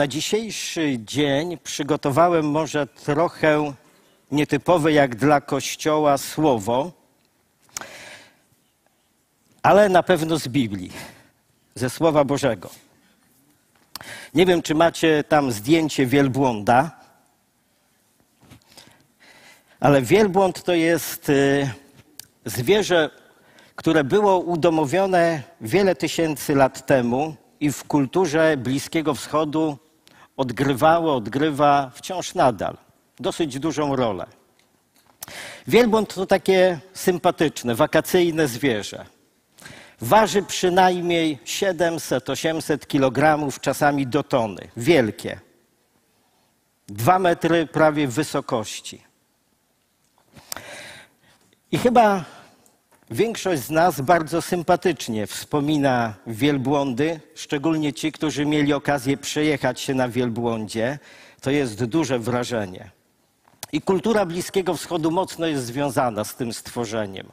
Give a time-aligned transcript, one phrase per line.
[0.00, 3.72] na dzisiejszy dzień przygotowałem może trochę
[4.30, 6.92] nietypowe jak dla Kościoła słowo,
[9.62, 10.92] ale na pewno z Biblii,
[11.74, 12.70] ze Słowa Bożego.
[14.34, 16.90] Nie wiem, czy macie tam zdjęcie wielbłąda,
[19.80, 21.70] ale wielbłąd to jest y,
[22.44, 23.10] zwierzę,
[23.76, 29.89] które było udomowione wiele tysięcy lat temu i w kulturze Bliskiego Wschodu
[30.40, 32.76] odgrywało, odgrywa wciąż nadal
[33.18, 34.26] dosyć dużą rolę.
[35.66, 39.06] Wielbłąd to takie sympatyczne, wakacyjne zwierzę.
[40.00, 44.68] Waży przynajmniej 700-800 kg, czasami do tony.
[44.76, 45.40] Wielkie.
[46.88, 49.02] Dwa metry prawie wysokości.
[51.72, 52.24] I chyba
[53.10, 60.08] większość z nas bardzo sympatycznie wspomina wielbłądy, szczególnie ci, którzy mieli okazję przejechać się na
[60.08, 60.98] wielbłądzie.
[61.40, 62.90] To jest duże wrażenie.
[63.72, 67.32] I kultura Bliskiego Wschodu mocno jest związana z tym stworzeniem.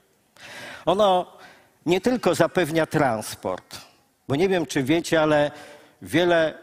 [0.86, 1.38] Ono
[1.86, 3.82] nie tylko zapewnia transport,
[4.28, 5.52] bo nie wiem, czy wiecie, ale
[6.02, 6.54] wiele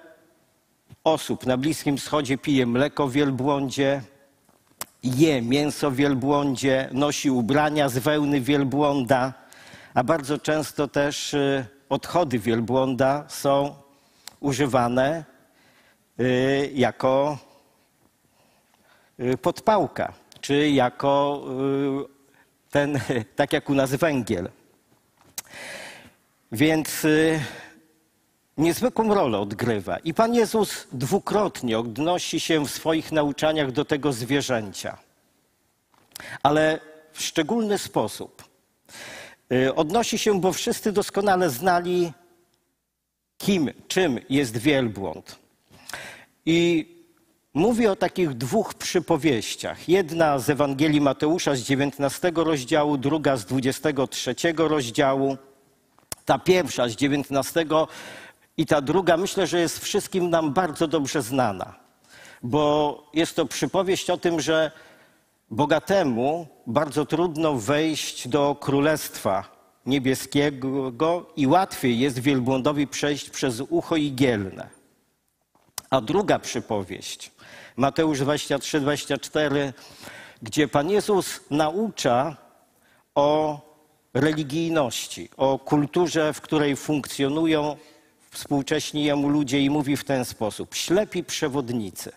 [1.04, 4.02] osób na Bliskim Wschodzie pije mleko w wielbłądzie,
[5.04, 9.34] je mięso wielbłądzie, nosi ubrania z wełny wielbłąda,
[9.94, 13.74] a bardzo często też y, odchody wielbłąda są
[14.40, 15.24] używane
[16.20, 17.38] y, jako
[19.20, 21.44] y, podpałka, czy jako
[22.70, 23.00] ten,
[23.36, 24.48] tak jak u nas węgiel.
[26.52, 27.06] Więc
[28.58, 29.98] niezwykłą rolę odgrywa.
[29.98, 34.98] I Pan Jezus dwukrotnie odnosi się w swoich nauczaniach do tego zwierzęcia,
[36.42, 36.80] ale
[37.12, 38.44] w szczególny sposób.
[39.52, 42.12] Y, odnosi się, bo wszyscy doskonale znali,
[43.38, 45.38] kim, czym jest wielbłąd.
[46.46, 46.88] I
[47.54, 49.88] mówi o takich dwóch przypowieściach.
[49.88, 55.36] Jedna z Ewangelii Mateusza z 19 rozdziału, druga z 23 rozdziału.
[56.24, 57.66] Ta pierwsza z 19
[58.56, 61.74] i ta druga myślę, że jest wszystkim nam bardzo dobrze znana,
[62.42, 64.70] bo jest to przypowieść o tym, że
[65.50, 69.54] bogatemu bardzo trudno wejść do królestwa
[69.86, 74.68] niebieskiego i łatwiej jest wielbłądowi przejść przez ucho igielne.
[75.90, 77.30] A druga przypowieść,
[77.76, 79.72] Mateusz 23, 24,
[80.42, 82.36] gdzie Pan Jezus naucza
[83.14, 83.60] o
[84.14, 87.76] religijności, o kulturze, w której funkcjonują
[88.34, 92.12] współcześni jemu ludzie i mówi w ten sposób: Ślepi przewodnicy,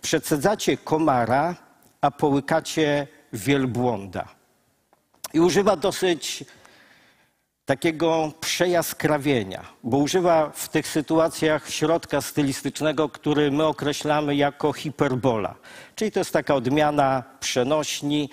[0.00, 1.56] przecedzacie komara,
[2.00, 4.28] a połykacie wielbłąda.
[5.34, 6.44] I używa dosyć
[7.64, 15.54] takiego przejaskrawienia, bo używa w tych sytuacjach środka stylistycznego, który my określamy jako hiperbola.
[15.94, 18.30] Czyli to jest taka odmiana przenośni,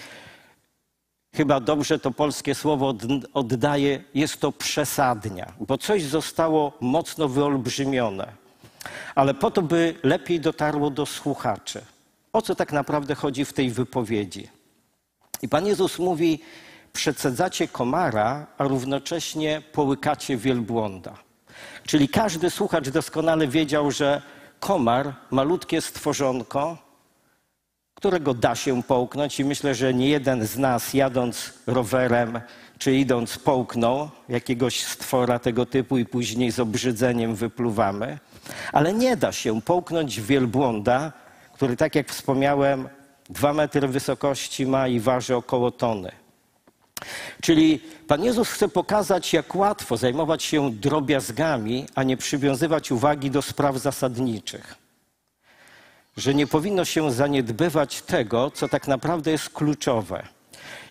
[1.36, 2.94] chyba dobrze to polskie słowo
[3.34, 8.34] oddaje, jest to przesadnia, bo coś zostało mocno wyolbrzymione,
[9.16, 11.82] ale po to, by lepiej dotarło do słuchaczy.
[12.34, 14.48] O co tak naprawdę chodzi w tej wypowiedzi?
[15.42, 16.40] I Pan Jezus mówi,
[16.94, 21.14] przecedzacie komara, a równocześnie połykacie wielbłąda.
[21.86, 24.22] Czyli każdy słuchacz doskonale wiedział, że
[24.60, 26.78] komar, malutkie stworzonko,
[28.00, 32.40] którego da się połknąć i myślę, że nie jeden z nas jadąc rowerem
[32.78, 38.20] czy idąc połknął jakiegoś stwora tego typu i później z obrzydzeniem wypluwamy.
[38.74, 41.12] Ale nie da się połknąć wielbłąda,
[41.54, 42.90] który tak jak wspomniałem
[43.30, 46.12] dwa metry wysokości ma i waży około tony.
[47.42, 53.42] Czyli Pan Jezus chce pokazać, jak łatwo zajmować się drobiazgami, a nie przywiązywać uwagi do
[53.42, 54.89] spraw zasadniczych
[56.20, 60.28] że nie powinno się zaniedbywać tego, co tak naprawdę jest kluczowe.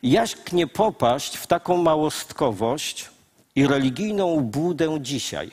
[0.02, 3.10] Jak nie popaść w taką małostkowość
[3.54, 5.50] i religijną budę dzisiaj?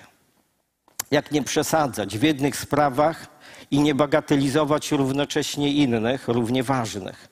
[1.12, 3.28] Jak nie przesadzać w jednych sprawach
[3.72, 7.28] i nie bagatelizować równocześnie innych, równie ważnych?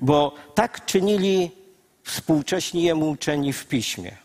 [0.00, 1.50] Bo tak czynili
[2.04, 4.21] współcześni jemu uczeni w piśmie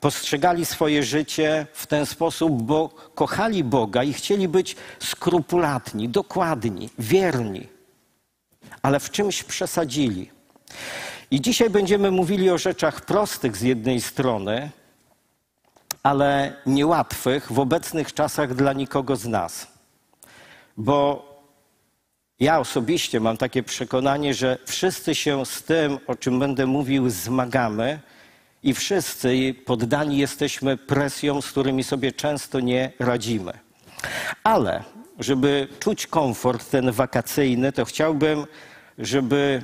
[0.00, 7.68] postrzegali swoje życie w ten sposób, bo kochali Boga i chcieli być skrupulatni, dokładni, wierni,
[8.82, 10.30] ale w czymś przesadzili.
[11.30, 14.70] I dzisiaj będziemy mówili o rzeczach prostych z jednej strony,
[16.02, 19.66] ale niełatwych w obecnych czasach dla nikogo z nas.
[20.76, 21.32] Bo
[22.40, 28.00] ja osobiście mam takie przekonanie, że wszyscy się z tym, o czym będę mówił, zmagamy
[28.62, 33.52] i wszyscy poddani jesteśmy presjom, z którymi sobie często nie radzimy.
[34.44, 34.84] Ale
[35.18, 38.46] żeby czuć komfort ten wakacyjny, to chciałbym,
[38.98, 39.62] żeby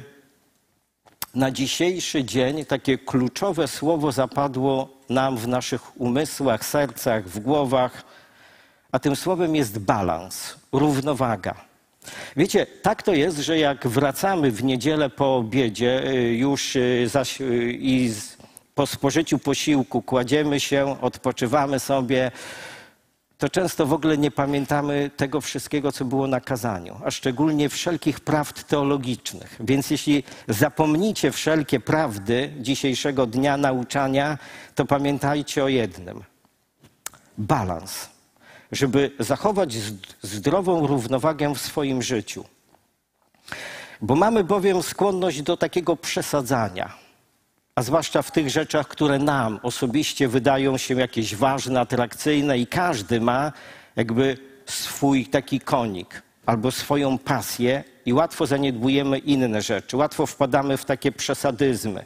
[1.34, 8.04] na dzisiejszy dzień takie kluczowe słowo zapadło nam w naszych umysłach, sercach, w głowach,
[8.92, 11.54] a tym słowem jest balans, równowaga.
[12.36, 17.40] Wiecie, tak to jest, że jak wracamy w niedzielę po obiedzie y, już y, zaś,
[17.40, 18.12] y, i
[18.78, 22.30] po spożyciu posiłku kładziemy się, odpoczywamy sobie,
[23.38, 28.20] to często w ogóle nie pamiętamy tego wszystkiego, co było na kazaniu, a szczególnie wszelkich
[28.20, 29.56] prawd teologicznych.
[29.60, 34.38] Więc jeśli zapomnicie wszelkie prawdy dzisiejszego dnia nauczania,
[34.74, 36.24] to pamiętajcie o jednym:
[37.38, 38.08] balans,
[38.72, 39.74] żeby zachować
[40.22, 42.44] zdrową równowagę w swoim życiu.
[44.00, 47.07] Bo mamy bowiem skłonność do takiego przesadzania
[47.78, 53.20] a zwłaszcza w tych rzeczach, które nam osobiście wydają się jakieś ważne, atrakcyjne i każdy
[53.20, 53.52] ma
[53.96, 60.84] jakby swój taki konik albo swoją pasję i łatwo zaniedbujemy inne rzeczy, łatwo wpadamy w
[60.84, 62.04] takie przesadyzmy.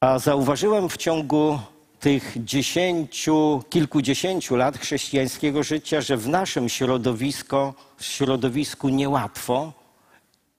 [0.00, 1.58] A zauważyłem w ciągu
[2.00, 9.72] tych dziesięciu, kilkudziesięciu lat chrześcijańskiego życia, że w naszym środowisku, środowisku niełatwo,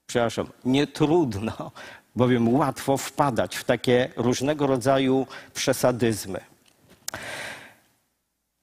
[0.08, 1.72] przepraszam, nie trudno
[2.16, 6.40] bowiem łatwo wpadać w takie różnego rodzaju przesadyzmy.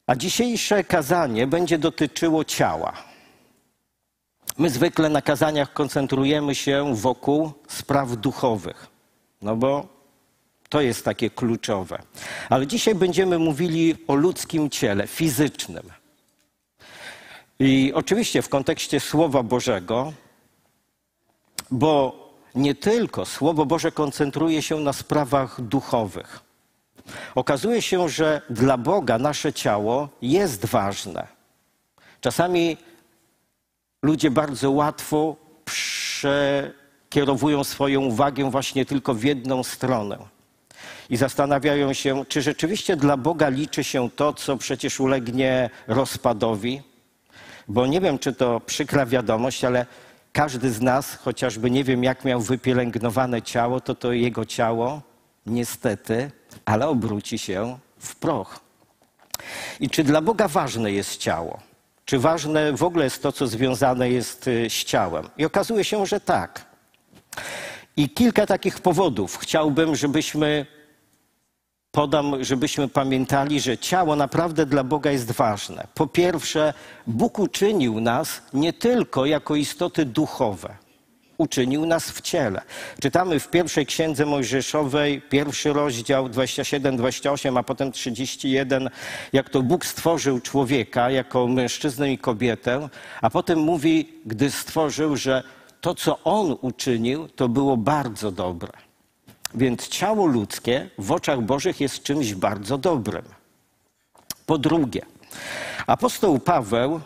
[0.07, 2.93] A dzisiejsze kazanie będzie dotyczyło ciała.
[4.59, 8.87] My zwykle na kazaniach koncentrujemy się wokół spraw duchowych,
[9.43, 9.87] no bo
[10.69, 12.03] to jest takie kluczowe.
[12.49, 15.91] Ale dzisiaj będziemy mówili o ludzkim ciele, fizycznym.
[17.59, 20.13] I oczywiście w kontekście Słowa Bożego,
[21.71, 22.22] bo
[22.55, 26.41] nie tylko Słowo Boże koncentruje się na sprawach duchowych.
[27.35, 31.27] Okazuje się, że dla Boga nasze ciało jest ważne.
[32.21, 32.77] Czasami
[34.03, 40.19] ludzie bardzo łatwo przekierowują swoją uwagę właśnie tylko w jedną stronę.
[41.11, 46.83] I zastanawiają się, czy rzeczywiście dla Boga liczy się to, co przecież ulegnie rozpadowi.
[47.69, 49.87] Bo nie wiem, czy to przykra wiadomość, ale
[50.32, 55.02] każdy z nas, chociażby nie wiem, jak miał wypielęgnowane ciało, to to jego ciało
[55.46, 56.31] niestety,
[56.64, 58.61] ale obróci się w proch.
[59.81, 61.61] I czy dla Boga ważne jest ciało?
[62.05, 65.29] Czy ważne w ogóle jest to, co związane jest y, z ciałem?
[65.38, 66.67] I okazuje się, że tak.
[67.96, 70.67] I kilka takich powodów chciałbym, żebyśmy
[71.93, 75.87] podam, żebyśmy pamiętali, że ciało naprawdę dla Boga jest ważne.
[75.94, 76.75] Po pierwsze,
[77.06, 80.77] Bóg uczynił nas nie tylko jako istoty duchowe,
[81.39, 82.62] uczynił nas w ciele.
[83.00, 88.91] Czytamy w pierwszej księdze Mojżeszowej, pierwszy rozdział 27-28, a potem 31,
[89.33, 92.89] jak to Bóg stworzył człowieka jako mężczyznę i kobietę,
[93.23, 95.43] a potem mówi, gdy stworzył, że
[95.81, 98.92] to, co on uczynił, to było bardzo dobre.
[99.55, 103.25] Więc ciało ludzkie w oczach Bożych jest czymś bardzo dobrym.
[104.47, 105.03] Po drugie,
[105.87, 107.01] apostoł Paweł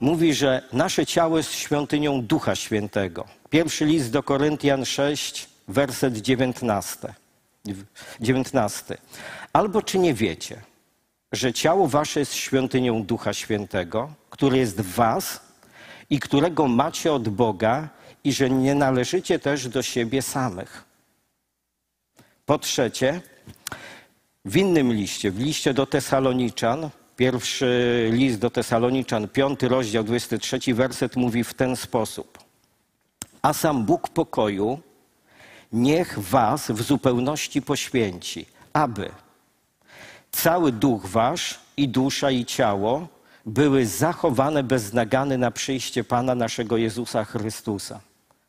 [0.00, 3.24] mówi, że nasze ciało jest świątynią Ducha Świętego.
[3.50, 7.14] Pierwszy list do Koryntian 6, werset 19.
[8.20, 8.98] 19.
[9.52, 10.62] Albo czy nie wiecie,
[11.32, 15.40] że ciało wasze jest świątynią Ducha Świętego, który jest w was
[16.10, 17.88] i którego macie od Boga
[18.24, 20.91] i że nie należycie też do siebie samych.
[22.52, 23.20] Po trzecie,
[24.44, 31.16] w innym liście, w liście do Tesaloniczan, pierwszy list do Tesaloniczan, piąty rozdział, 23 werset
[31.16, 32.38] mówi w ten sposób.
[33.42, 34.80] A sam Bóg pokoju
[35.72, 39.10] niech was w zupełności poświęci, aby
[40.32, 43.08] cały duch wasz i dusza i ciało
[43.46, 48.00] były zachowane bez nagany na przyjście Pana naszego Jezusa Chrystusa.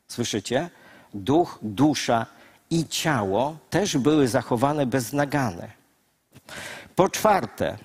[0.08, 0.70] Słyszycie?
[1.14, 2.26] Duch, dusza
[2.74, 5.70] i ciało też były zachowane bez nagany.
[6.96, 7.78] Po czwarte,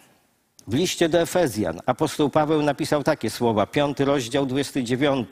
[0.67, 5.29] w liście do Efezjan apostoł Paweł napisał takie słowa, piąty rozdział, 29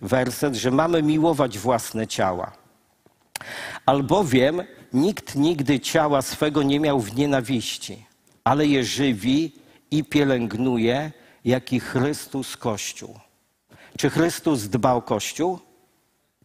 [0.00, 2.52] werset, że mamy miłować własne ciała.
[3.86, 4.62] Albowiem
[4.92, 8.06] nikt nigdy ciała swego nie miał w nienawiści,
[8.44, 9.52] ale je żywi
[9.90, 11.12] i pielęgnuje,
[11.44, 13.18] jak i Chrystus Kościół.
[13.98, 15.69] Czy Chrystus dba o Kościół?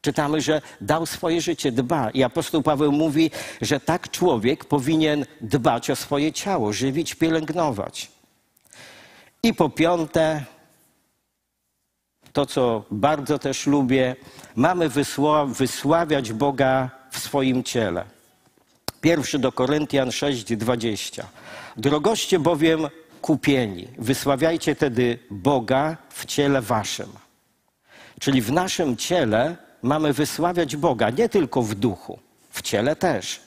[0.06, 2.10] Czytamy, że dał swoje życie, dba.
[2.10, 3.32] I apostoł Paweł mówi,
[3.62, 8.12] że tak człowiek powinien dbać o swoje ciało, żywić, pielęgnować.
[9.44, 10.44] I po piąte,
[12.34, 14.16] to co bardzo też lubię,
[14.56, 14.90] mamy
[15.48, 18.06] wysławiać Boga w swoim ciele.
[19.02, 21.24] Pierwszy do Koryntian 6:20.
[21.78, 22.88] Drogoście bowiem
[23.22, 23.88] kupieni.
[23.98, 27.10] Wysławiajcie tedy Boga w ciele waszym.
[28.20, 33.40] Czyli w naszym ciele mamy wysławiać Boga, nie tylko w duchu, w ciele też.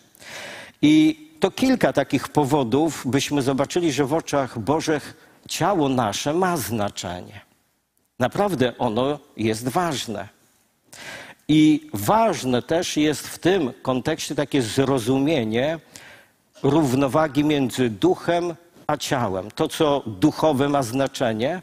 [0.83, 5.17] I to kilka takich powodów, byśmy zobaczyli, że w oczach Bożych
[5.49, 7.41] ciało nasze ma znaczenie.
[8.19, 10.29] Naprawdę ono jest ważne.
[11.49, 15.79] I ważne też jest w tym kontekście takie zrozumienie
[16.63, 18.55] równowagi między duchem
[18.87, 19.51] a ciałem.
[19.51, 21.63] To, co duchowe ma znaczenie,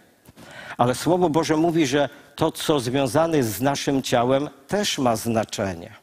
[0.77, 5.93] ale Słowo Boże mówi, że to, co związane jest z naszym ciałem, też ma znaczenie.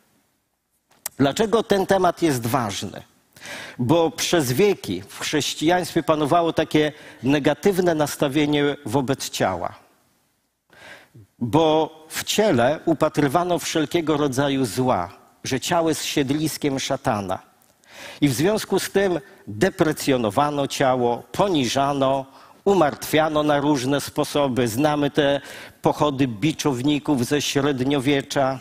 [1.16, 3.02] Dlaczego ten temat jest ważny?
[3.78, 9.74] Bo przez wieki w chrześcijaństwie panowało takie negatywne nastawienie wobec ciała.
[11.38, 15.12] Bo w ciele upatrywano wszelkiego rodzaju zła,
[15.44, 17.38] że ciało jest siedliskiem szatana.
[18.20, 22.26] I w związku z tym deprecjonowano ciało, poniżano,
[22.64, 24.69] umartwiano na różne sposoby.
[24.69, 25.40] Znamy te
[25.83, 28.59] pochody biczowników ze średniowiecza.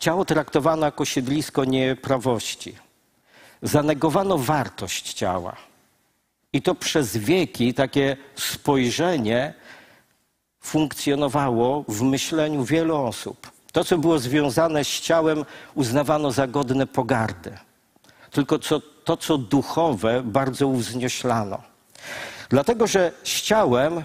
[0.00, 2.76] Ciało traktowano jako siedlisko nieprawości.
[3.62, 5.56] Zanegowano wartość ciała.
[6.52, 9.54] I to przez wieki takie spojrzenie
[10.60, 13.50] funkcjonowało w myśleniu wielu osób.
[13.72, 15.44] To, co było związane z ciałem,
[15.74, 17.58] uznawano za godne pogardy.
[18.30, 21.75] Tylko co, to, co duchowe, bardzo uwznioślano.
[22.48, 24.04] Dlatego, że z ciałem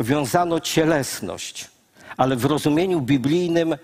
[0.00, 1.70] wiązano cielesność,
[2.16, 3.76] ale w rozumieniu biblijnym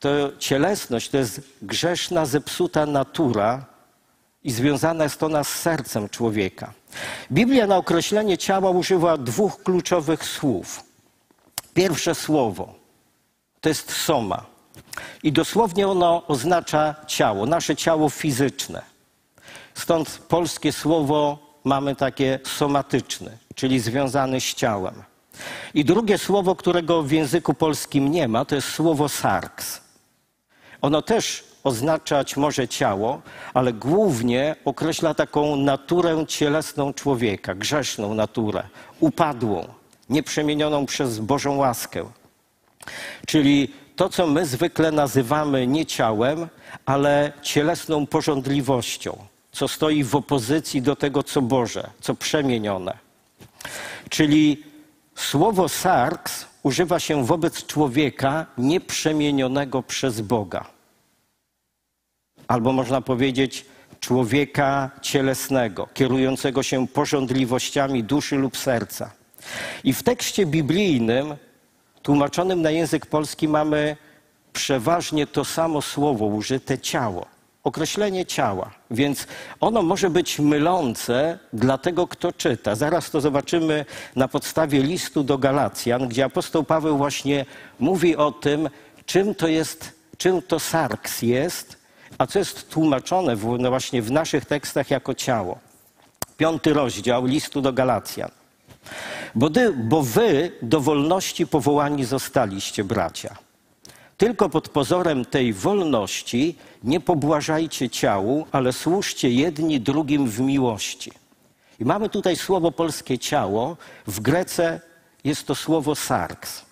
[0.00, 3.64] to cielesność to jest grzeszna, zepsuta natura
[4.44, 6.72] i związana jest ona z sercem człowieka.
[7.32, 10.84] Biblia na określenie ciała używa dwóch kluczowych słów.
[11.74, 12.74] Pierwsze słowo
[13.60, 14.46] to jest soma.
[15.22, 18.82] I dosłownie ono oznacza ciało, nasze ciało fizyczne.
[19.74, 24.94] Stąd polskie słowo mamy takie somatyczne, czyli związane z ciałem.
[25.74, 29.80] I drugie słowo, którego w języku polskim nie ma, to jest słowo sarks.
[30.82, 33.22] Ono też oznaczać może ciało,
[33.54, 38.62] ale głównie określa taką naturę cielesną człowieka, grzeszną naturę,
[39.00, 39.68] upadłą,
[40.10, 42.04] nieprzemienioną przez Bożą łaskę.
[43.26, 46.48] Czyli to, co my zwykle nazywamy nie ciałem,
[46.86, 49.16] ale cielesną porządliwością,
[49.56, 52.98] co stoi w opozycji do tego, co Boże, co przemienione.
[54.08, 54.62] Czyli
[55.14, 60.66] słowo sarks używa się wobec człowieka nieprzemienionego przez Boga.
[62.48, 63.64] Albo można powiedzieć
[64.00, 69.10] człowieka cielesnego, kierującego się porządliwościami duszy lub serca.
[69.84, 71.34] I w tekście biblijnym,
[72.02, 73.96] tłumaczonym na język polski, mamy
[74.52, 77.35] przeważnie to samo słowo użyte ciało,
[77.66, 78.70] określenie ciała.
[78.90, 79.26] Więc
[79.60, 82.74] ono może być mylące dla tego, kto czyta.
[82.74, 83.84] Zaraz to zobaczymy
[84.16, 87.46] na podstawie listu do Galacjan, gdzie apostoł Paweł właśnie
[87.80, 88.68] mówi o tym,
[89.06, 91.76] czym to jest, czym to sarks jest,
[92.18, 95.58] a co jest tłumaczone w, no właśnie w naszych tekstach jako ciało.
[96.36, 98.30] Piąty rozdział listu do Galacjan.
[99.34, 103.45] Bo, dy, bo wy do wolności powołani zostaliście, bracia.
[104.16, 111.12] Tylko pod pozorem tej wolności nie pobłażajcie ciału, ale służcie jedni drugim w miłości.
[111.80, 114.80] I mamy tutaj słowo polskie ciało, w Grece
[115.24, 116.64] jest to słowo sarks.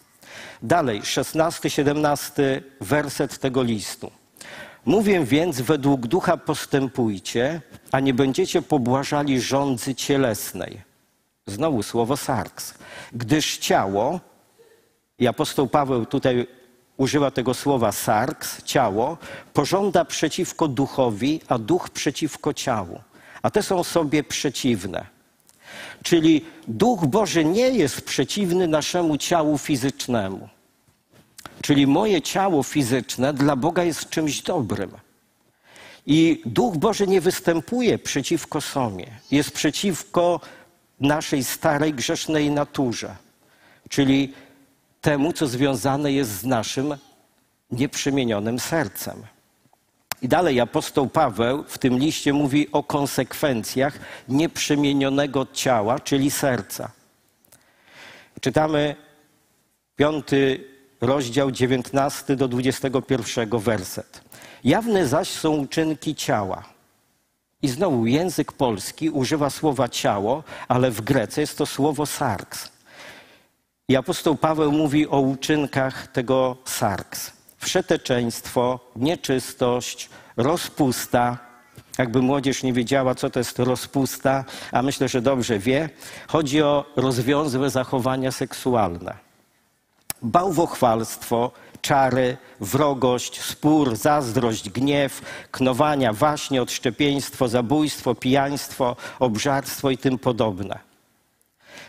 [0.62, 2.42] Dalej, 16-17
[2.80, 4.10] werset tego listu.
[4.84, 7.60] Mówię więc, według ducha postępujcie,
[7.92, 10.94] a nie będziecie pobłażali rządzy cielesnej
[11.46, 12.74] Znowu słowo sarks.
[13.12, 14.20] Gdyż ciało,
[15.18, 16.46] i apostoł Paweł tutaj
[16.96, 19.18] używa tego słowa sarks, ciało,
[19.52, 23.00] pożąda przeciwko duchowi, a duch przeciwko ciału.
[23.42, 25.06] A te są sobie przeciwne.
[26.02, 30.48] Czyli duch Boży nie jest przeciwny naszemu ciału fizycznemu.
[31.62, 34.90] Czyli moje ciało fizyczne dla Boga jest czymś dobrym.
[36.06, 40.40] I duch Boży nie występuje przeciwko sobie, jest przeciwko
[41.00, 43.16] naszej starej grzesznej naturze,
[43.88, 44.32] czyli
[45.04, 46.94] temu, co związane jest z naszym
[47.70, 49.22] nieprzemienionym sercem.
[50.22, 56.90] I dalej apostoł Paweł w tym liście mówi o konsekwencjach nieprzemienionego ciała, czyli serca.
[58.40, 58.96] Czytamy
[59.96, 60.64] piąty
[61.00, 64.20] rozdział 19 do 21 werset.
[64.64, 66.64] Jawne zaś są uczynki ciała
[67.62, 72.73] i znowu język polski używa słowa ciało, ale w Grece jest to słowo sarks.
[73.88, 77.32] I apostoł Paweł mówi o uczynkach tego sarks.
[77.58, 81.38] Wszeteczeństwo, nieczystość, rozpusta,
[81.98, 85.88] Jakby młodzież nie wiedziała, co to jest rozpusta, a myślę, że dobrze wie,
[86.28, 89.14] chodzi o rozwiązłe zachowania seksualne.
[90.22, 91.50] Bałwochwalstwo,
[91.82, 100.78] czary, wrogość, spór, zazdrość, gniew, knowania, waśnie, odszczepieństwo, zabójstwo, pijaństwo, obżarstwo i tym podobne.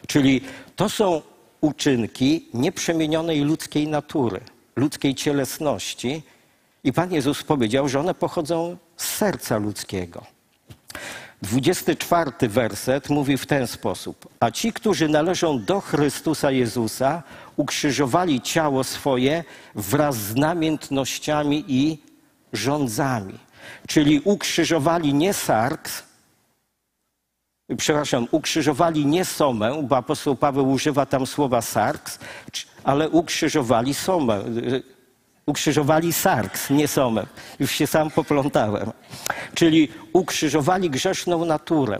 [0.07, 0.41] Czyli
[0.75, 1.21] to są
[1.61, 4.41] uczynki nieprzemienionej ludzkiej natury,
[4.75, 6.23] ludzkiej cielesności.
[6.83, 10.35] I Pan Jezus powiedział, że one pochodzą z serca ludzkiego.
[11.41, 17.23] 24 werset mówi w ten sposób: A ci, którzy należą do Chrystusa Jezusa,
[17.55, 19.43] ukrzyżowali ciało swoje
[19.75, 21.97] wraz z namiętnościami i
[22.53, 23.39] rządzami.
[23.87, 26.03] Czyli ukrzyżowali nie sarks,
[27.77, 32.19] przepraszam, ukrzyżowali nie somę, bo apostoł Paweł używa tam słowa sarks,
[32.83, 34.43] ale ukrzyżowali somę,
[35.45, 37.25] ukrzyżowali sarks, nie somę.
[37.59, 38.91] Już się sam poplątałem.
[39.53, 41.99] Czyli ukrzyżowali grzeszną naturę.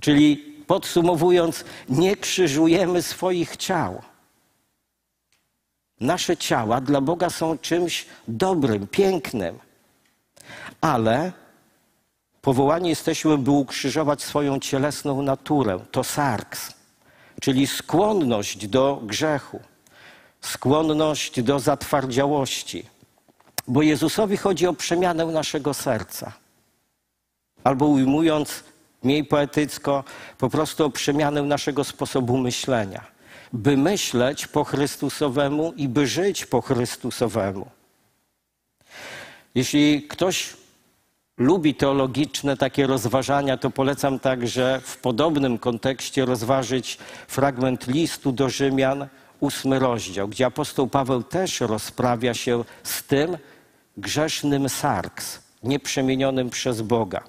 [0.00, 4.02] Czyli podsumowując, nie krzyżujemy swoich ciał.
[6.00, 9.58] Nasze ciała dla Boga są czymś dobrym, pięknym,
[10.80, 11.32] ale
[12.46, 15.80] powołani jesteśmy, by ukrzyżować swoją cielesną naturę.
[15.90, 16.74] To sarks,
[17.40, 19.60] czyli skłonność do grzechu,
[20.40, 22.86] skłonność do zatwardziałości.
[23.68, 26.32] Bo Jezusowi chodzi o przemianę naszego serca.
[27.64, 28.64] Albo ujmując
[29.02, 30.04] mniej poetycko,
[30.38, 33.04] po prostu o przemianę naszego sposobu myślenia.
[33.52, 37.66] By myśleć po Chrystusowemu i by żyć po Chrystusowemu.
[39.54, 40.65] Jeśli ktoś
[41.38, 49.06] lubi teologiczne takie rozważania, to polecam także w podobnym kontekście rozważyć fragment listu do Rzymian,
[49.40, 53.36] ósmy rozdział, gdzie apostoł Paweł też rozprawia się z tym
[53.96, 57.24] grzesznym sarks, nieprzemienionym przez Boga.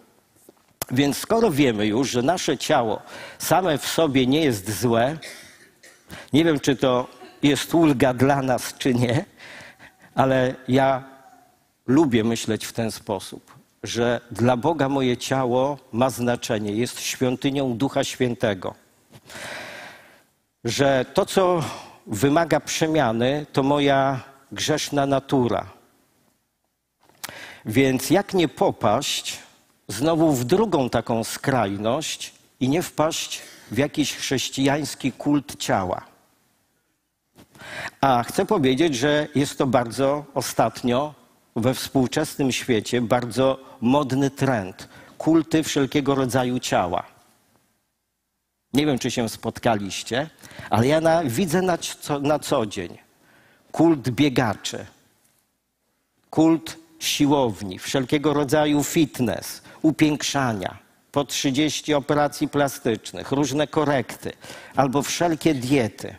[0.92, 3.02] Więc skoro wiemy już, że nasze ciało
[3.40, 5.18] same w sobie nie jest złe,
[6.34, 7.08] nie wiem, czy to
[7.44, 9.26] jest ulga dla nas, czy nie,
[10.16, 11.04] ale ja
[11.88, 13.57] lubię myśleć w ten sposób
[13.88, 18.76] że dla Boga moje ciało ma znaczenie, jest świątynią Ducha Świętego.
[20.64, 21.64] Że to, co
[22.08, 24.20] wymaga przemiany, to moja
[24.52, 25.66] grzeszna natura.
[27.66, 29.40] Więc jak nie popaść
[29.88, 36.02] znowu w drugą taką skrajność i nie wpaść w jakiś chrześcijański kult ciała.
[38.02, 41.14] A chcę powiedzieć, że jest to bardzo ostatnio
[41.58, 47.04] we współczesnym świecie bardzo modny trend kulty wszelkiego rodzaju ciała.
[48.74, 50.30] Nie wiem, czy się spotkaliście,
[50.70, 51.78] ale ja na, widzę na
[52.22, 52.98] na co dzień
[53.72, 54.86] kult biegaczy,
[56.30, 60.78] kult siłowni, wszelkiego rodzaju fitness, upiększania,
[61.12, 64.32] po 30 operacji plastycznych, różne korekty
[64.76, 66.16] albo wszelkie diety.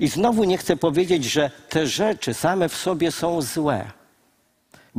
[0.00, 3.97] I znowu nie chcę powiedzieć, że te rzeczy same w sobie są złe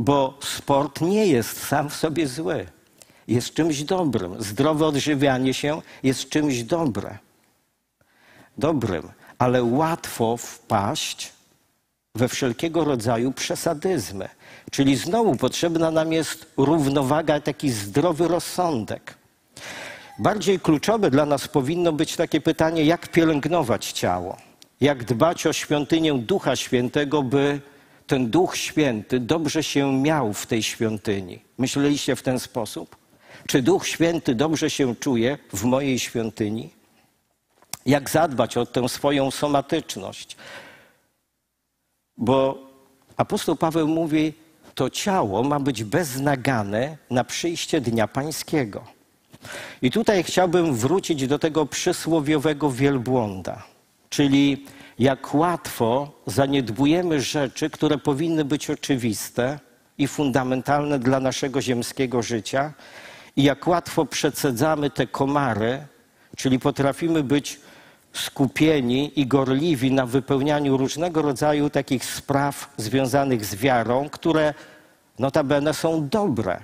[0.00, 2.66] bo sport nie jest sam w sobie zły.
[3.28, 4.42] Jest czymś dobrym.
[4.42, 7.18] Zdrowe odżywianie się jest czymś dobre.
[8.58, 9.08] dobrym,
[9.38, 11.32] ale łatwo wpaść
[12.14, 14.28] we wszelkiego rodzaju przesadyzmy.
[14.70, 19.14] Czyli znowu potrzebna nam jest równowaga, taki zdrowy rozsądek.
[20.18, 24.36] Bardziej kluczowe dla nas powinno być takie pytanie, jak pielęgnować ciało,
[24.80, 27.60] jak dbać o świątynię Ducha Świętego, by
[28.10, 31.38] ten Duch Święty dobrze się miał w tej świątyni.
[31.58, 32.96] Myśleliście w ten sposób?
[33.46, 36.70] Czy Duch Święty dobrze się czuje w mojej świątyni?
[37.86, 40.36] Jak zadbać o tę swoją somatyczność?
[42.16, 42.58] Bo
[43.16, 44.34] apostoł Paweł mówi,
[44.74, 48.84] to ciało ma być beznagane na przyjście Dnia Pańskiego.
[49.82, 53.62] I tutaj chciałbym wrócić do tego przysłowiowego wielbłąda,
[54.10, 54.66] czyli
[54.98, 59.58] jak łatwo zaniedbujemy rzeczy, które powinny być oczywiste
[59.98, 62.72] i fundamentalne dla naszego ziemskiego życia,
[63.36, 65.86] i jak łatwo przecedzamy te komary,
[66.36, 67.60] czyli potrafimy być
[68.12, 74.54] skupieni i gorliwi na wypełnianiu różnego rodzaju takich spraw związanych z wiarą, które
[75.18, 76.60] notabene są dobre,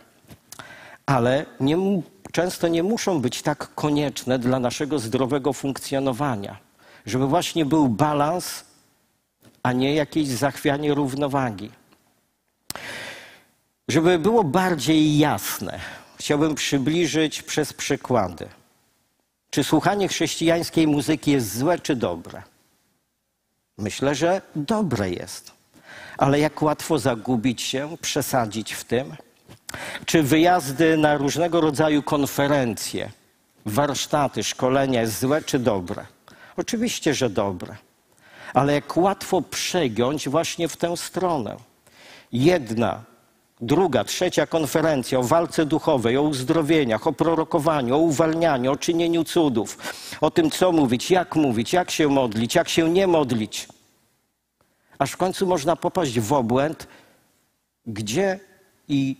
[1.06, 1.76] ale nie,
[2.32, 6.65] często nie muszą być tak konieczne dla naszego zdrowego funkcjonowania
[7.06, 8.64] żeby właśnie był balans,
[9.62, 11.70] a nie jakieś zachwianie równowagi.
[13.88, 15.80] Żeby było bardziej jasne,
[16.18, 18.48] chciałbym przybliżyć przez przykłady.
[19.50, 22.42] Czy słuchanie chrześcijańskiej muzyki jest złe czy dobre?
[23.78, 25.52] Myślę, że dobre jest.
[26.18, 29.16] Ale jak łatwo zagubić się, przesadzić w tym.
[30.06, 33.10] czy wyjazdy na różnego rodzaju konferencje,
[33.66, 36.06] warsztaty, szkolenia jest złe czy dobre?
[36.56, 37.76] Oczywiście, że dobre.
[38.54, 41.56] Ale jak łatwo przegiąć właśnie w tę stronę.
[42.32, 43.02] Jedna,
[43.60, 49.78] druga, trzecia konferencja o walce duchowej, o uzdrowieniach, o prorokowaniu, o uwalnianiu, o czynieniu cudów,
[50.20, 53.68] o tym, co mówić, jak mówić, jak się modlić, jak się nie modlić.
[54.98, 56.88] Aż w końcu można popaść w obłęd,
[57.86, 58.40] gdzie
[58.88, 59.16] i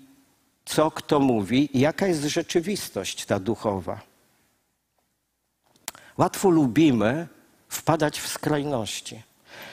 [0.65, 4.01] co kto mówi jaka jest rzeczywistość ta duchowa.
[6.19, 7.29] Łatwo lubimy
[7.69, 9.23] wpadać w skrajności.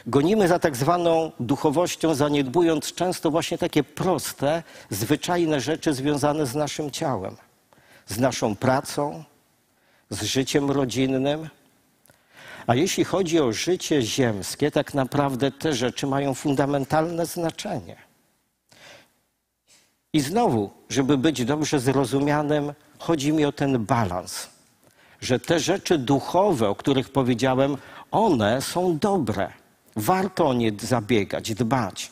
[0.07, 6.91] Gonimy za tak zwaną duchowością, zaniedbując często właśnie takie proste, zwyczajne rzeczy związane z naszym
[6.91, 7.35] ciałem,
[8.05, 9.23] z naszą pracą,
[10.09, 11.49] z życiem rodzinnym.
[12.67, 17.95] A jeśli chodzi o życie ziemskie, tak naprawdę te rzeczy mają fundamentalne znaczenie.
[20.13, 24.52] I znowu, żeby być dobrze zrozumianym, chodzi mi o ten balans,
[25.23, 27.77] że te rzeczy duchowe, o których powiedziałem,
[28.11, 29.51] one są dobre.
[29.95, 32.11] Warto o nie zabiegać, dbać,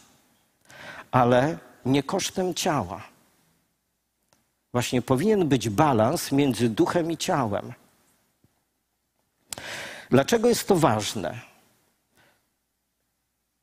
[1.11, 3.03] ale nie kosztem ciała.
[4.71, 7.73] Właśnie powinien być balans między duchem i ciałem.
[10.09, 11.39] Dlaczego jest to ważne?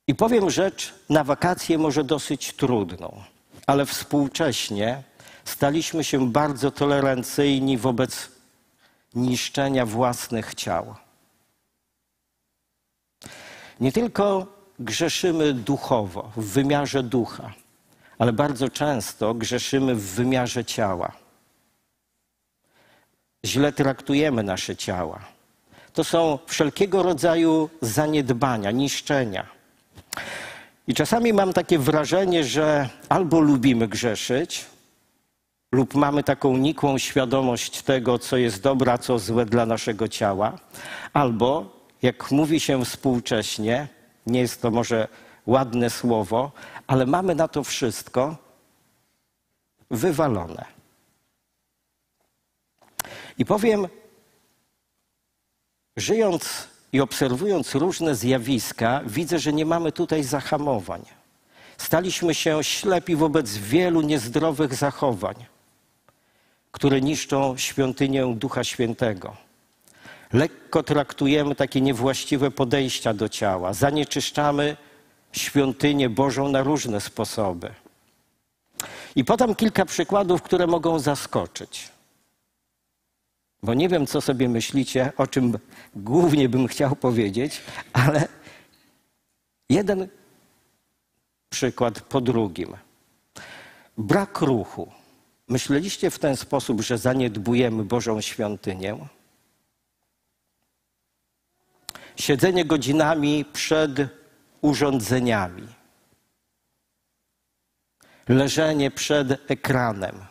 [0.07, 3.23] I powiem rzecz na wakacje może dosyć trudną
[3.69, 5.03] ale współcześnie
[5.45, 8.31] staliśmy się bardzo tolerancyjni wobec
[9.15, 10.95] niszczenia własnych ciał.
[13.81, 14.47] Nie tylko
[14.79, 17.53] grzeszymy duchowo, w wymiarze ducha,
[18.19, 21.13] ale bardzo często grzeszymy w wymiarze ciała.
[23.45, 25.21] Źle traktujemy nasze ciała.
[25.93, 29.47] To są wszelkiego rodzaju zaniedbania, niszczenia.
[30.89, 34.67] I czasami mam takie wrażenie, że albo lubimy grzeszyć,
[35.73, 40.59] lub mamy taką nikłą świadomość tego, co jest dobre, a co złe dla naszego ciała,
[41.13, 43.89] albo, jak mówi się współcześnie,
[44.27, 45.09] nie jest to może
[45.47, 46.53] ładne słowo,
[46.87, 48.37] ale mamy na to wszystko
[49.91, 50.65] wywalone.
[53.39, 53.89] I powiem,
[55.97, 61.03] żyjąc i obserwując różne zjawiska, widzę, że nie mamy tutaj zahamowań.
[61.79, 65.35] Staliśmy się ślepi wobec wielu niezdrowych zachowań,
[66.73, 69.37] które niszczą świątynię Ducha Świętego.
[70.33, 74.77] Lekko traktujemy takie niewłaściwe podejścia do ciała, zanieczyszczamy
[75.33, 77.75] świątynię Bożą na różne sposoby.
[79.17, 81.89] I podam kilka przykładów, które mogą zaskoczyć.
[83.63, 85.59] Bo nie wiem, co sobie myślicie, o czym
[85.97, 87.61] głównie bym chciał powiedzieć,
[87.93, 88.29] ale
[89.71, 90.09] jeden
[91.51, 92.77] przykład po drugim.
[93.99, 94.98] Brak ruchu.
[95.49, 98.99] Myśleliście w ten sposób, że zaniedbujemy Bożą świątynię?
[102.17, 103.91] Siedzenie godzinami przed
[104.61, 105.69] urządzeniami.
[108.29, 110.25] Leżenie przed ekranem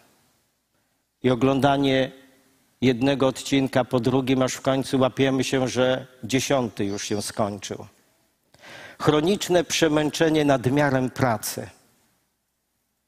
[1.24, 2.12] i oglądanie
[2.82, 7.88] jednego odcinka po drugim, aż w końcu łapiemy się, że dziesiąty już się skończył.
[9.00, 11.70] Chroniczne przemęczenie nadmiarem pracy.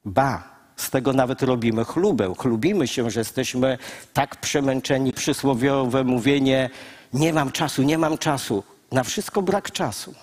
[0.05, 2.33] Ba, z tego nawet robimy chlubę.
[2.37, 3.77] Chlubimy się, że jesteśmy
[4.13, 5.13] tak przemęczeni.
[5.13, 6.69] Przysłowiowe mówienie:
[7.13, 8.63] Nie mam czasu, nie mam czasu.
[8.91, 10.13] Na wszystko brak czasu.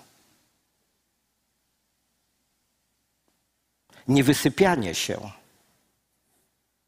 [4.08, 5.18] Niewysypianie się.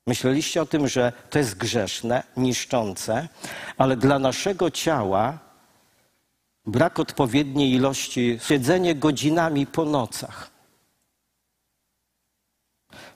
[0.07, 3.29] Myśleliście o tym, że to jest grzeszne, niszczące,
[3.79, 5.39] ale dla naszego ciała
[6.67, 10.58] brak odpowiedniej ilości, siedzenie godzinami po nocach.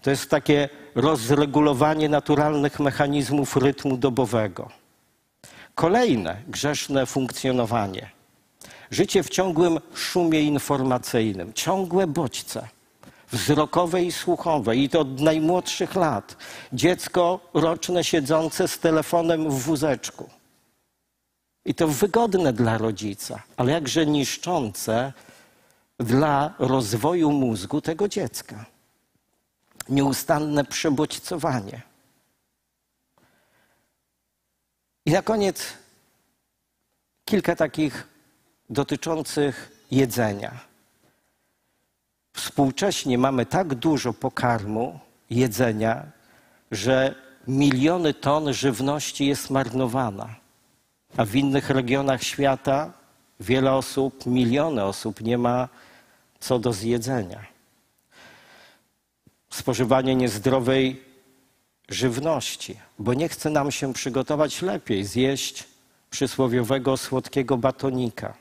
[0.02, 4.68] To jest takie rozregulowanie naturalnych mechanizmów rytmu dobowego.
[5.74, 8.10] Kolejne grzeszne funkcjonowanie.
[8.90, 12.68] Życie w ciągłym szumie informacyjnym, ciągłe bodźce
[13.32, 16.36] wzrokowe i słuchowe, i to od najmłodszych lat.
[16.72, 20.30] Dziecko roczne siedzące z telefonem w wózeczku.
[21.64, 25.12] I to wygodne dla rodzica, ale jakże niszczące
[25.98, 28.64] dla rozwoju mózgu tego dziecka.
[29.88, 31.82] Nieustanne przebodźcowanie.
[35.06, 35.72] I na koniec
[37.24, 38.08] kilka takich
[38.70, 40.60] dotyczących jedzenia.
[42.32, 46.06] Współcześnie mamy tak dużo pokarmu, jedzenia,
[46.70, 47.14] że
[47.48, 50.34] miliony ton żywności jest marnowana.
[51.16, 52.92] A w innych regionach świata
[53.40, 55.68] wiele osób, miliony osób nie ma
[56.40, 57.51] co do zjedzenia.
[59.52, 61.02] Spożywanie niezdrowej
[61.88, 65.64] żywności, bo nie chce nam się przygotować lepiej, zjeść
[66.10, 68.34] przysłowiowego słodkiego batonika,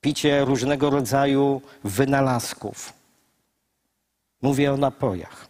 [0.00, 2.92] picie różnego rodzaju wynalazków.
[4.42, 5.46] Mówię o napojach.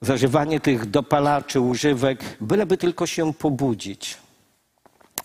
[0.00, 4.16] Zażywanie tych dopalaczy, używek, byleby tylko się pobudzić.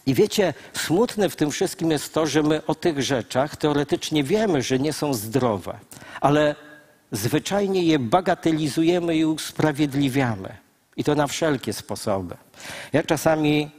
[0.06, 4.62] I wiecie, smutne w tym wszystkim jest to, że my o tych rzeczach teoretycznie wiemy,
[4.62, 5.80] że nie są zdrowe,
[6.22, 6.67] ale
[7.12, 10.58] zwyczajnie je bagatelizujemy i usprawiedliwiamy.
[10.98, 12.36] I to na wszelkie sposoby.
[12.94, 13.72] Ja czasami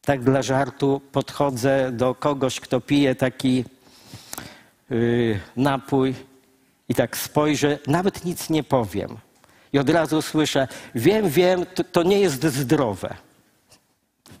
[0.00, 3.64] tak dla żartu podchodzę do kogoś, kto pije taki
[4.90, 6.14] yy, napój
[6.88, 9.16] i tak spojrzę, nawet nic nie powiem.
[9.72, 13.16] I od razu słyszę, wiem, wiem, to, to nie jest zdrowe.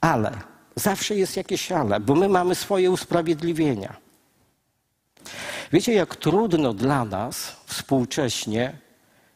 [0.00, 0.32] Ale,
[0.76, 3.96] zawsze jest jakieś ale, bo my mamy swoje usprawiedliwienia.
[5.72, 8.78] Wiecie, jak trudno dla nas współcześnie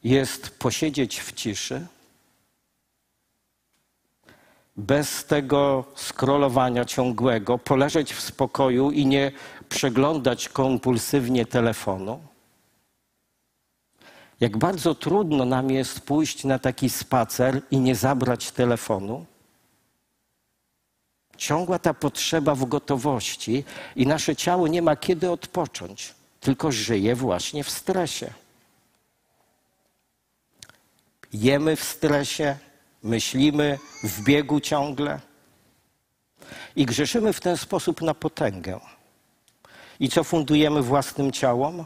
[0.05, 1.87] jest posiedzieć w ciszy,
[4.77, 9.33] bez tego skrolowania ciągłego, poleżeć w spokoju i nie
[9.69, 12.21] przeglądać kompulsywnie telefonu?
[14.41, 19.27] Jak bardzo trudno nam jest pójść na taki spacer i nie zabrać telefonu?
[21.37, 23.65] Ciągła ta potrzeba w gotowości
[23.97, 28.33] i nasze ciało nie ma kiedy odpocząć, tylko żyje właśnie w stresie.
[31.33, 32.57] Jemy w stresie,
[33.03, 35.21] myślimy w biegu ciągle
[36.77, 38.81] i grzeszymy w ten sposób na potęgę.
[40.01, 41.85] I co fundujemy własnym ciałom?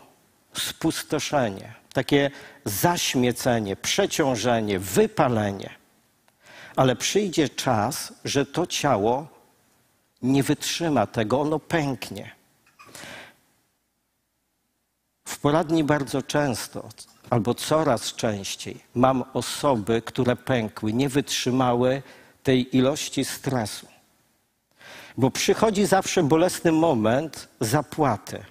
[0.54, 2.30] Spustoszenie, takie
[2.64, 5.70] zaśmiecenie, przeciążenie, wypalenie.
[6.76, 9.28] Ale przyjdzie czas, że to ciało
[10.22, 12.36] nie wytrzyma tego, ono pęknie.
[15.24, 16.88] W poradni bardzo często,
[17.30, 22.02] albo coraz częściej, mam osoby, które pękły, nie wytrzymały
[22.42, 23.86] tej ilości stresu.
[25.16, 28.44] Bo przychodzi zawsze bolesny moment zapłaty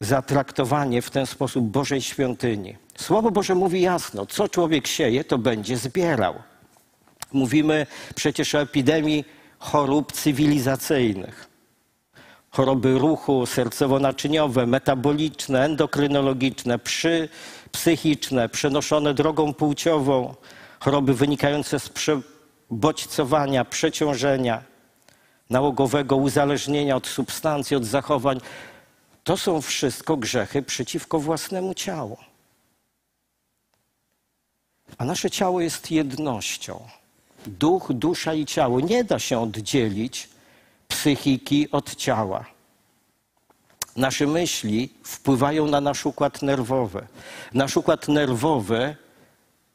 [0.00, 2.76] za traktowanie w ten sposób Bożej świątyni.
[2.96, 6.34] Słowo Boże mówi jasno, co człowiek sieje, to będzie zbierał.
[7.32, 9.24] Mówimy przecież o epidemii
[9.58, 11.51] chorób cywilizacyjnych.
[12.52, 17.28] Choroby ruchu sercowo-naczyniowe, metaboliczne, endokrynologiczne, przy,
[17.72, 20.34] psychiczne, przenoszone drogą płciową,
[20.80, 24.62] choroby wynikające z przebodźcowania, przeciążenia,
[25.50, 28.40] nałogowego uzależnienia od substancji, od zachowań.
[29.24, 32.16] To są wszystko grzechy przeciwko własnemu ciału.
[34.98, 36.80] A nasze ciało jest jednością.
[37.46, 38.80] Duch, dusza i ciało.
[38.80, 40.31] Nie da się oddzielić
[40.92, 42.44] psychiki od ciała.
[43.96, 47.06] Nasze myśli wpływają na nasz układ nerwowy.
[47.54, 48.96] Nasz układ nerwowy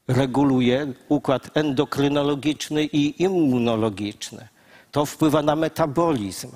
[0.07, 4.47] reguluje układ endokrynologiczny i immunologiczny.
[4.91, 6.51] To wpływa na metabolizm.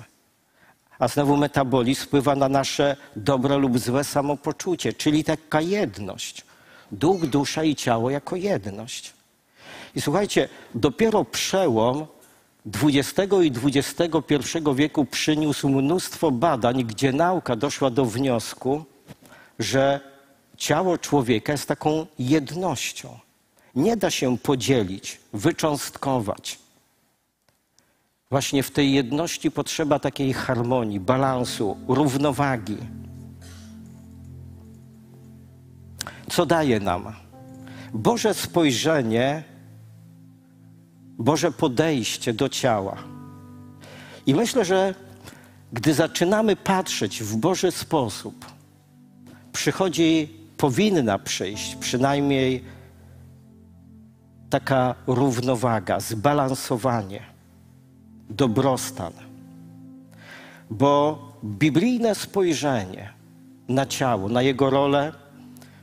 [0.98, 6.44] A znowu metabolizm wpływa na nasze dobre lub złe samopoczucie, czyli taka jedność.
[6.92, 9.12] Duch, dusza i ciało jako jedność.
[9.94, 12.06] I słuchajcie, dopiero przełom
[12.66, 18.84] XX i XXI wieku przyniósł mnóstwo badań, gdzie nauka doszła do wniosku,
[19.58, 20.00] że
[20.56, 23.18] ciało człowieka jest taką jednością.
[23.74, 26.58] Nie da się podzielić, wycząstkować.
[28.30, 32.76] Właśnie w tej jedności potrzeba takiej harmonii, balansu, równowagi.
[36.30, 37.12] Co daje nam?
[37.94, 39.51] Boże spojrzenie
[41.22, 42.96] Boże podejście do ciała.
[44.26, 44.94] I myślę, że
[45.72, 48.46] gdy zaczynamy patrzeć w Boży sposób,
[49.52, 52.64] przychodzi, powinna przyjść przynajmniej
[54.50, 57.22] taka równowaga, zbalansowanie,
[58.30, 59.12] dobrostan.
[60.70, 63.12] Bo biblijne spojrzenie
[63.68, 65.12] na ciało, na jego rolę,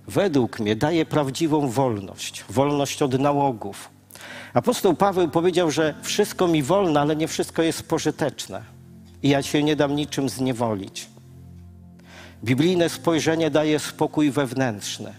[0.07, 3.98] według mnie daje prawdziwą wolność wolność od nałogów,
[4.53, 8.63] Apostoł Paweł powiedział, że wszystko mi wolno, ale nie wszystko jest pożyteczne.
[9.23, 11.09] I ja się nie dam niczym zniewolić.
[12.43, 15.13] Biblijne spojrzenie daje spokój wewnętrzny.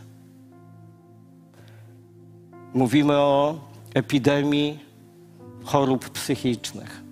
[2.75, 3.61] Mówimy o
[3.95, 4.79] epidemii
[5.65, 7.03] chorób psychicznych.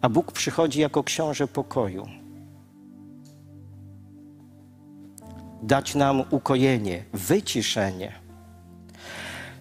[0.00, 2.08] A Bóg przychodzi jako książę pokoju.
[5.62, 8.27] Dać nam ukojenie, wyciszenie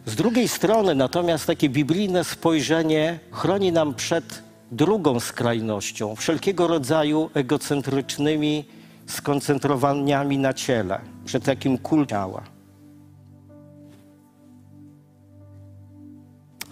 [0.08, 8.66] z drugiej strony natomiast takie biblijne spojrzenie chroni nam przed drugą skrajnością, wszelkiego rodzaju egocentrycznymi
[9.08, 12.44] skoncentrowaniami na ciele, przed takim kultem ciała.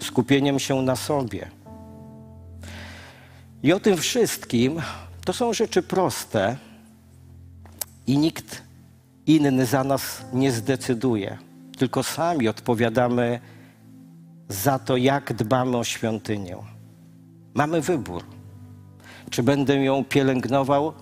[0.02, 1.50] Skupieniem się na sobie.
[3.62, 4.82] I o tym wszystkim
[5.24, 6.56] to są rzeczy proste
[8.06, 8.62] i nikt
[9.26, 11.45] inny za nas nie zdecyduje
[11.76, 13.40] tylko sami odpowiadamy
[14.48, 16.56] za to, jak dbamy o świątynię.
[17.54, 18.24] Mamy wybór.
[19.30, 20.92] Czy będę ją pielęgnował,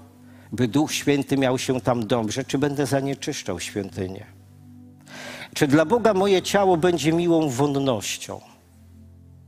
[0.53, 4.27] by Duch Święty miał się tam dobrze, czy będę zanieczyszczał świątynię?
[5.55, 8.41] Czy dla Boga moje ciało będzie miłą wonnością?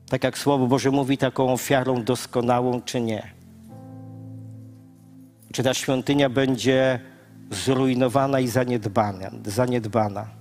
[0.08, 3.30] Tak jak Słowo Boże mówi, taką ofiarą doskonałą, czy nie?
[5.52, 7.00] Czy ta świątynia będzie
[7.50, 9.30] zrujnowana i zaniedbana?
[9.44, 10.35] zaniedbana?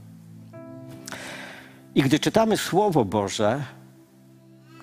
[1.95, 3.63] I gdy czytamy Słowo Boże,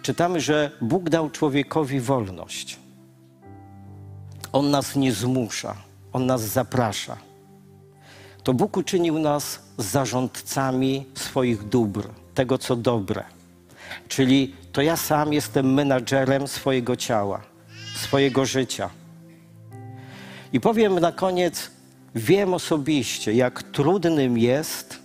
[0.02, 2.78] czytamy, że Bóg dał człowiekowi wolność.
[4.52, 5.76] On nas nie zmusza,
[6.12, 7.16] On nas zaprasza.
[8.42, 13.24] To Bóg uczynił nas zarządcami swoich dóbr, tego co dobre.
[14.08, 17.40] Czyli to ja sam jestem menadżerem swojego ciała,
[17.96, 18.90] swojego życia.
[20.52, 21.70] I powiem na koniec,
[22.14, 25.01] wiem osobiście, jak trudnym jest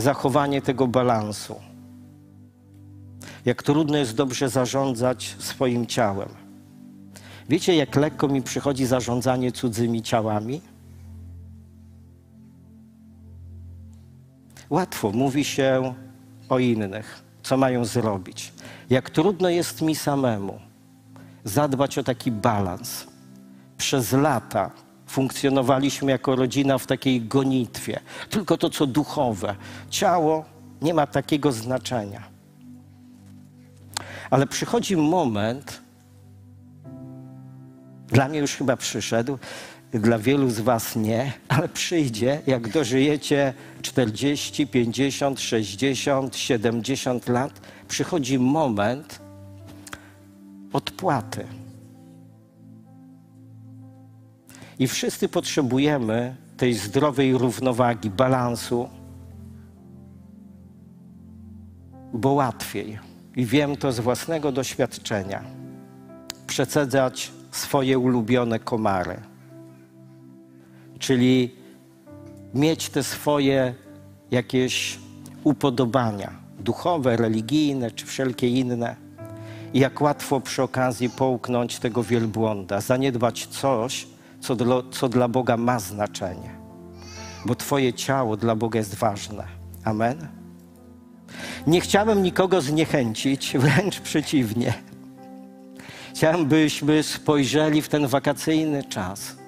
[0.00, 1.54] zachowanie tego balansu.
[3.44, 6.28] Jak trudno jest dobrze zarządzać swoim ciałem.
[7.48, 10.60] Wiecie, jak lekko mi przychodzi zarządzanie cudzymi ciałami?
[14.70, 15.94] Łatwo mówi się
[16.48, 18.52] o innych, co mają zrobić.
[18.90, 20.60] Jak trudno jest mi samemu
[21.44, 23.06] zadbać o taki balans.
[23.76, 24.70] Przez lata
[25.10, 28.00] funkcjonowaliśmy jako rodzina w takiej gonitwie.
[28.30, 29.54] Tylko to, co duchowe.
[29.90, 30.44] Ciało
[30.82, 32.22] nie ma takiego znaczenia.
[34.30, 35.80] Ale przychodzi moment,
[38.08, 39.38] dla mnie już chyba przyszedł,
[39.92, 48.38] dla wielu z Was nie, ale przyjdzie, jak dożyjecie 40, 50, 60, 70 lat, przychodzi
[48.38, 49.20] moment
[50.72, 51.46] odpłaty.
[54.80, 58.88] I wszyscy potrzebujemy tej zdrowej równowagi, balansu,
[62.12, 62.98] bo łatwiej,
[63.36, 65.44] i wiem to z własnego doświadczenia,
[66.46, 69.16] przecedzać swoje ulubione komary.
[70.98, 71.54] Czyli
[72.54, 73.74] mieć te swoje
[74.30, 74.98] jakieś
[75.44, 76.32] upodobania.
[76.58, 78.96] Duchowe, religijne czy wszelkie inne.
[79.74, 84.06] I jak łatwo przy okazji połknąć tego wielbłąda, zaniedbać coś,
[84.40, 86.50] co dla, co dla Boga ma znaczenie.
[87.46, 89.44] Bo Twoje ciało dla Boga jest ważne.
[89.84, 90.28] Amen.
[91.66, 94.74] Nie chciałem nikogo zniechęcić, wręcz przeciwnie.
[96.14, 99.40] Chciałem, byśmy spojrzeli w ten wakacyjny czas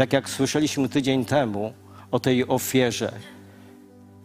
[0.00, 1.72] tak jak słyszeliśmy tydzień temu
[2.10, 3.12] o tej ofierze,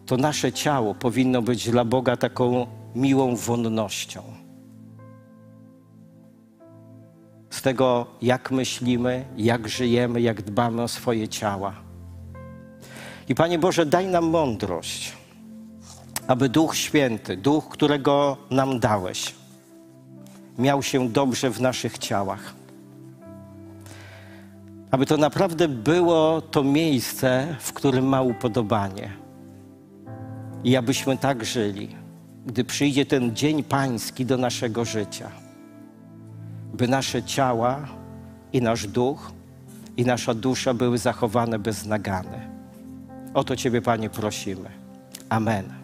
[0.06, 4.24] to nasze ciało powinno być dla Boga taką miłą wonnością.
[7.56, 11.74] Z tego, jak myślimy, jak żyjemy, jak dbamy o swoje ciała.
[13.30, 15.14] I Panie Boże, daj nam mądrość,
[16.28, 19.36] aby Duch Święty, Duch, którego nam dałeś,
[20.58, 22.54] miał się dobrze w naszych ciałach
[24.96, 29.12] aby to naprawdę było to miejsce, w którym ma upodobanie.
[30.64, 31.96] I abyśmy tak żyli,
[32.46, 35.32] gdy przyjdzie ten dzień pański do naszego życia,
[36.76, 37.88] by nasze ciała
[38.54, 39.32] i nasz duch
[39.98, 42.50] i nasza dusza były zachowane bez nagany.
[43.34, 44.70] O to Ciebie, Panie, prosimy.
[45.30, 45.76] Amen.